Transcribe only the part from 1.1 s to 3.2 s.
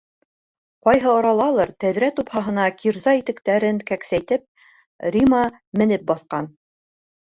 аралалыр тәҙрә тупһаһына кирза